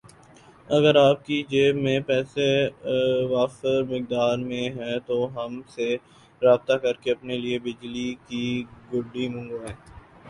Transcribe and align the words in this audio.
اگر 0.67 0.95
آپ 0.97 1.25
کی 1.25 1.41
جیب 1.49 1.75
میں 1.77 1.99
پیسہ 2.07 2.47
وافر 3.31 3.83
مقدار 3.89 4.37
میں 4.49 4.65
ھے 4.77 4.97
تو 5.07 5.17
ہم 5.35 5.61
سے 5.69 5.87
رابطہ 6.41 6.77
کرکے 6.83 7.11
اپنی 7.11 7.37
لئے 7.37 7.59
بجلی 7.65 8.09
کی 8.27 8.45
گڈی 8.93 9.27
منگوائیں 9.29 9.75